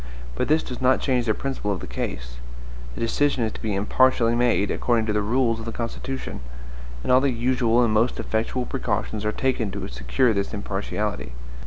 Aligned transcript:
But 0.33 0.47
this 0.47 0.63
does 0.63 0.81
not 0.81 0.99
change 0.99 1.27
the 1.27 1.35
principle 1.35 1.71
of 1.71 1.79
the 1.79 1.85
case. 1.85 2.37
The 2.95 3.01
decision 3.01 3.43
is 3.43 3.51
to 3.51 3.61
be 3.61 3.75
impartially 3.75 4.33
made, 4.33 4.71
according 4.71 5.05
to 5.05 5.13
the 5.13 5.21
rules 5.21 5.59
of 5.59 5.65
the 5.65 5.71
Constitution; 5.71 6.39
and 7.03 7.11
all 7.11 7.21
the 7.21 7.29
usual 7.29 7.83
and 7.83 7.93
most 7.93 8.19
effectual 8.19 8.65
precautions 8.65 9.25
are 9.25 9.31
taken 9.31 9.69
to 9.69 9.87
secure 9.89 10.33
this 10.33 10.55
impartiality. 10.55 11.33